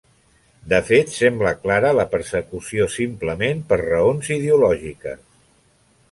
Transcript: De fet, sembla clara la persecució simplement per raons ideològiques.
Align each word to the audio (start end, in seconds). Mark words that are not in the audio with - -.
De 0.71 0.77
fet, 0.85 1.09
sembla 1.15 1.51
clara 1.65 1.91
la 1.97 2.05
persecució 2.13 2.87
simplement 2.93 3.61
per 3.73 3.79
raons 3.83 4.31
ideològiques. 4.37 5.21